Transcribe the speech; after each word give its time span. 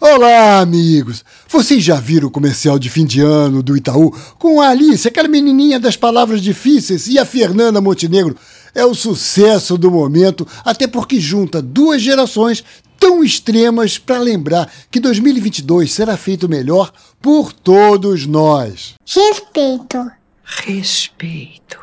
Olá, 0.00 0.60
amigos! 0.60 1.24
Vocês 1.48 1.82
já 1.82 1.96
viram 1.96 2.28
o 2.28 2.30
comercial 2.30 2.78
de 2.78 2.88
fim 2.88 3.04
de 3.04 3.20
ano 3.20 3.62
do 3.62 3.76
Itaú 3.76 4.10
com 4.38 4.60
a 4.60 4.68
Alice, 4.68 5.08
aquela 5.08 5.26
menininha 5.26 5.80
das 5.80 5.96
palavras 5.96 6.40
difíceis, 6.40 7.08
e 7.08 7.18
a 7.18 7.24
Fernanda 7.24 7.80
Montenegro? 7.80 8.36
É 8.74 8.84
o 8.84 8.94
sucesso 8.94 9.76
do 9.76 9.90
momento, 9.90 10.46
até 10.64 10.86
porque 10.86 11.18
junta 11.18 11.60
duas 11.60 12.00
gerações 12.00 12.62
tão 12.98 13.24
extremas 13.24 13.98
para 13.98 14.18
lembrar 14.18 14.70
que 14.90 15.00
2022 15.00 15.92
será 15.92 16.16
feito 16.16 16.48
melhor 16.48 16.92
por 17.20 17.52
todos 17.52 18.24
nós. 18.24 18.94
Respeito. 19.04 20.10
Respeito. 20.44 21.78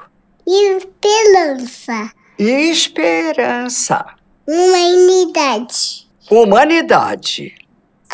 Esperança. 0.48 2.12
Esperança. 2.40 4.06
Humanidade. 4.48 6.08
Humanidade. 6.30 7.65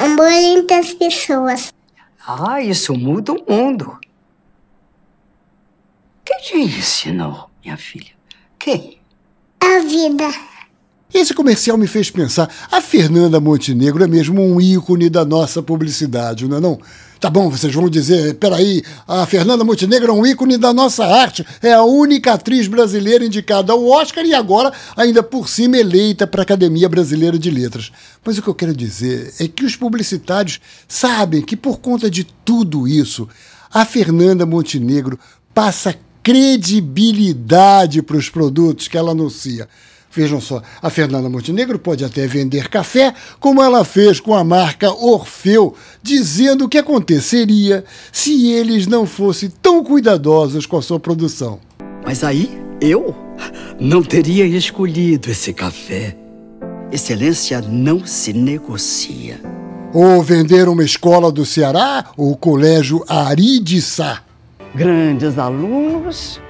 Amor 0.03 0.31
entre 0.31 0.75
as 0.77 0.93
pessoas. 0.95 1.71
Ah, 2.25 2.59
isso 2.59 2.91
muda 2.95 3.33
o 3.33 3.45
mundo. 3.47 3.99
Quem 6.25 6.39
te 6.39 6.57
ensinou, 6.57 7.51
minha 7.63 7.77
filha? 7.77 8.11
Quem? 8.57 8.97
A 9.59 9.79
vida. 9.81 10.50
Esse 11.13 11.33
comercial 11.33 11.77
me 11.77 11.87
fez 11.87 12.09
pensar, 12.09 12.49
a 12.71 12.79
Fernanda 12.79 13.39
Montenegro 13.39 14.01
é 14.01 14.07
mesmo 14.07 14.41
um 14.41 14.61
ícone 14.61 15.09
da 15.09 15.25
nossa 15.25 15.61
publicidade, 15.61 16.47
não 16.47 16.57
é 16.57 16.59
não? 16.61 16.79
Tá 17.19 17.29
bom, 17.29 17.49
vocês 17.49 17.73
vão 17.73 17.89
dizer, 17.89 18.35
peraí, 18.35 18.81
a 19.07 19.25
Fernanda 19.25 19.63
Montenegro 19.63 20.11
é 20.11 20.15
um 20.15 20.25
ícone 20.25 20.57
da 20.57 20.73
nossa 20.73 21.05
arte, 21.05 21.45
é 21.61 21.73
a 21.73 21.83
única 21.83 22.33
atriz 22.33 22.65
brasileira 22.67 23.25
indicada 23.25 23.73
ao 23.73 23.85
Oscar 23.85 24.25
e 24.25 24.33
agora, 24.33 24.71
ainda 24.95 25.21
por 25.21 25.49
cima, 25.49 25.77
eleita 25.77 26.25
para 26.25 26.41
a 26.41 26.43
Academia 26.43 26.87
Brasileira 26.89 27.37
de 27.37 27.51
Letras. 27.51 27.91
Mas 28.25 28.37
o 28.37 28.41
que 28.41 28.47
eu 28.47 28.55
quero 28.55 28.73
dizer 28.73 29.33
é 29.37 29.47
que 29.47 29.65
os 29.65 29.75
publicitários 29.75 30.61
sabem 30.87 31.41
que 31.41 31.57
por 31.57 31.79
conta 31.79 32.09
de 32.09 32.23
tudo 32.23 32.87
isso, 32.87 33.27
a 33.71 33.85
Fernanda 33.85 34.45
Montenegro 34.45 35.19
passa 35.53 35.93
credibilidade 36.23 38.01
para 38.01 38.17
os 38.17 38.29
produtos 38.29 38.87
que 38.87 38.97
ela 38.97 39.11
anuncia. 39.11 39.67
Vejam 40.13 40.41
só, 40.41 40.61
a 40.81 40.89
Fernanda 40.89 41.29
Montenegro 41.29 41.79
pode 41.79 42.03
até 42.03 42.27
vender 42.27 42.67
café, 42.67 43.13
como 43.39 43.63
ela 43.63 43.85
fez 43.85 44.19
com 44.19 44.35
a 44.35 44.43
marca 44.43 44.91
Orfeu, 44.91 45.73
dizendo 46.03 46.65
o 46.65 46.69
que 46.69 46.77
aconteceria 46.77 47.85
se 48.11 48.51
eles 48.51 48.87
não 48.87 49.05
fossem 49.05 49.49
tão 49.61 49.81
cuidadosos 49.83 50.65
com 50.65 50.77
a 50.77 50.81
sua 50.81 50.99
produção. 50.99 51.59
Mas 52.03 52.25
aí 52.25 52.61
eu 52.81 53.15
não 53.79 54.03
teria 54.03 54.45
escolhido 54.45 55.31
esse 55.31 55.53
café. 55.53 56.17
Excelência 56.91 57.61
não 57.61 58.05
se 58.05 58.33
negocia. 58.33 59.39
Ou 59.93 60.21
vender 60.21 60.67
uma 60.67 60.83
escola 60.83 61.31
do 61.31 61.45
Ceará, 61.45 62.05
ou 62.17 62.31
o 62.31 62.37
colégio 62.37 63.03
Ari 63.07 63.59
de 63.59 63.81
Sá. 63.81 64.23
Grandes 64.75 65.37
alunos, 65.37 66.41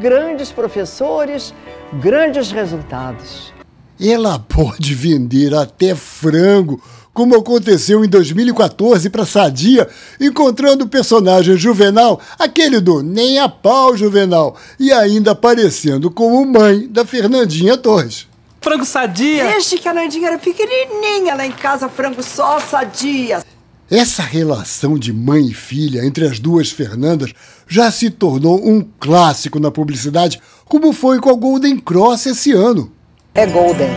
grandes 0.00 0.52
professores, 0.52 1.54
grandes 1.92 2.50
resultados. 2.50 3.52
Ela 4.00 4.38
pode 4.38 4.94
vender 4.94 5.54
até 5.54 5.94
frango, 5.94 6.82
como 7.12 7.36
aconteceu 7.36 8.04
em 8.04 8.08
2014 8.08 9.10
para 9.10 9.26
Sadia, 9.26 9.88
encontrando 10.18 10.84
o 10.84 10.88
personagem 10.88 11.56
Juvenal, 11.56 12.20
aquele 12.38 12.80
do 12.80 13.02
Nem 13.02 13.38
a 13.38 13.48
Pau 13.48 13.96
Juvenal, 13.96 14.56
e 14.78 14.92
ainda 14.92 15.32
aparecendo 15.32 16.10
como 16.10 16.46
mãe 16.46 16.88
da 16.88 17.04
Fernandinha 17.04 17.76
Torres. 17.76 18.26
Frango 18.60 18.84
sadia! 18.84 19.44
Desde 19.44 19.78
que 19.78 19.88
a 19.88 19.94
Nandinha 19.94 20.28
era 20.28 20.38
pequenininha 20.38 21.34
lá 21.34 21.46
em 21.46 21.52
casa, 21.52 21.88
frango 21.88 22.22
só 22.22 22.60
sadia. 22.60 23.42
Essa 23.90 24.22
relação 24.22 24.96
de 24.96 25.12
mãe 25.12 25.46
e 25.46 25.54
filha 25.54 26.04
entre 26.04 26.24
as 26.24 26.38
duas 26.38 26.70
Fernandas 26.70 27.32
já 27.66 27.90
se 27.90 28.08
tornou 28.08 28.64
um 28.64 28.86
clássico 29.00 29.58
na 29.58 29.70
publicidade, 29.70 30.40
como 30.70 30.92
foi 30.92 31.18
com 31.18 31.28
a 31.30 31.34
Golden 31.34 31.76
Cross 31.80 32.26
esse 32.26 32.52
ano. 32.52 32.92
É 33.34 33.44
Golden. 33.44 33.90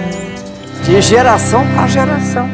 De 0.84 1.00
geração 1.03 1.61
a 1.79 1.85
geração. 1.85 2.50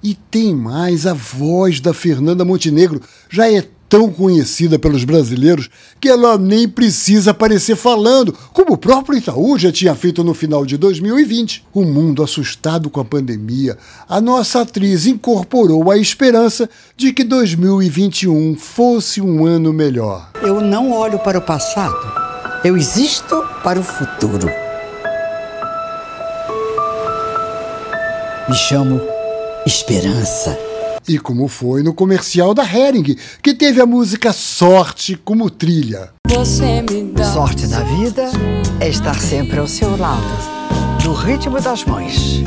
E 0.00 0.14
tem 0.14 0.54
mais, 0.54 1.04
a 1.04 1.12
voz 1.12 1.80
da 1.80 1.92
Fernanda 1.92 2.44
Montenegro 2.44 3.02
já 3.28 3.50
é 3.50 3.66
tão 3.88 4.08
conhecida 4.08 4.78
pelos 4.78 5.02
brasileiros 5.02 5.68
que 6.00 6.08
ela 6.08 6.38
nem 6.38 6.68
precisa 6.68 7.32
aparecer 7.32 7.74
falando, 7.74 8.32
como 8.52 8.74
o 8.74 8.78
próprio 8.78 9.18
Itaú 9.18 9.58
já 9.58 9.72
tinha 9.72 9.96
feito 9.96 10.22
no 10.22 10.32
final 10.32 10.64
de 10.64 10.76
2020. 10.76 11.64
O 11.74 11.82
mundo 11.84 12.22
assustado 12.22 12.88
com 12.88 13.00
a 13.00 13.04
pandemia, 13.04 13.76
a 14.08 14.20
nossa 14.20 14.60
atriz 14.60 15.06
incorporou 15.06 15.90
a 15.90 15.98
esperança 15.98 16.70
de 16.96 17.12
que 17.12 17.24
2021 17.24 18.54
fosse 18.54 19.20
um 19.20 19.44
ano 19.44 19.72
melhor. 19.72 20.30
Eu 20.40 20.60
não 20.60 20.92
olho 20.92 21.18
para 21.18 21.38
o 21.38 21.42
passado, 21.42 22.25
eu 22.66 22.76
existo 22.76 23.44
para 23.62 23.78
o 23.78 23.82
futuro. 23.82 24.48
Me 28.48 28.54
chamo 28.56 29.00
Esperança. 29.64 30.58
E 31.08 31.16
como 31.16 31.46
foi 31.46 31.84
no 31.84 31.94
comercial 31.94 32.52
da 32.52 32.64
Hering, 32.64 33.16
que 33.40 33.54
teve 33.54 33.80
a 33.80 33.86
música 33.86 34.32
Sorte 34.32 35.14
como 35.24 35.48
trilha. 35.48 36.10
Sorte 37.32 37.68
na 37.68 37.80
vida 37.80 38.24
é 38.80 38.88
estar 38.88 39.18
sempre 39.20 39.60
ao 39.60 39.68
seu 39.68 39.96
lado, 39.96 40.26
no 41.04 41.12
ritmo 41.12 41.60
das 41.60 41.84
mães. 41.84 42.42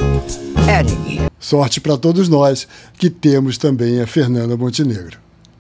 Ering. 0.68 1.30
Sorte 1.40 1.80
para 1.80 1.98
todos 1.98 2.28
nós, 2.28 2.68
que 2.98 3.10
temos 3.10 3.58
também 3.58 4.02
a 4.02 4.08
Fernanda 4.08 4.58
Montenegro. 4.58 5.29